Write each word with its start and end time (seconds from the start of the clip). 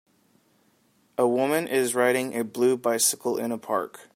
A 1.15 1.27
woman 1.27 1.67
is 1.67 1.93
riding 1.93 2.35
a 2.35 2.43
blue 2.43 2.75
bicycle 2.75 3.37
in 3.37 3.51
a 3.51 3.59
park. 3.59 4.09